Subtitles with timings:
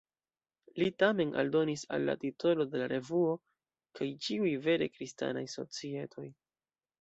[0.83, 3.35] Li tamen aldonis al la titolo de la revuo
[4.01, 6.27] "kaj ĉiuj vere Kristanaj Societoj".